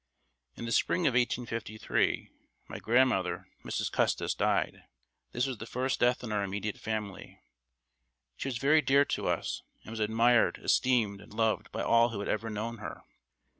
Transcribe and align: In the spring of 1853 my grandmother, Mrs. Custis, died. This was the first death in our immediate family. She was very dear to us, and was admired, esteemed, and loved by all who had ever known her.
In 0.55 0.65
the 0.65 0.71
spring 0.71 1.05
of 1.05 1.11
1853 1.13 2.31
my 2.67 2.79
grandmother, 2.79 3.47
Mrs. 3.63 3.91
Custis, 3.91 4.33
died. 4.33 4.85
This 5.31 5.45
was 5.45 5.59
the 5.59 5.67
first 5.67 5.99
death 5.99 6.23
in 6.23 6.31
our 6.31 6.41
immediate 6.43 6.79
family. 6.79 7.39
She 8.35 8.47
was 8.47 8.57
very 8.57 8.81
dear 8.81 9.05
to 9.05 9.27
us, 9.27 9.61
and 9.83 9.91
was 9.91 9.99
admired, 9.99 10.57
esteemed, 10.63 11.21
and 11.21 11.31
loved 11.31 11.71
by 11.71 11.83
all 11.83 12.09
who 12.09 12.19
had 12.19 12.29
ever 12.29 12.49
known 12.49 12.79
her. 12.79 13.03